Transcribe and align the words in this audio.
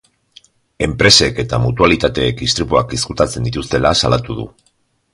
Enpresek 0.85 1.41
eta 1.43 1.59
mutualitateek 1.67 2.43
istripuak 2.49 2.99
ezkutatzen 3.01 3.49
dituztela 3.51 3.97
salatu 4.05 4.41
du. 4.43 4.53